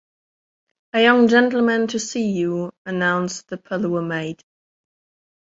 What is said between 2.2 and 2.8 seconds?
you,"